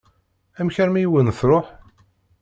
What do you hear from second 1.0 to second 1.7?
i wen-tṛuḥ?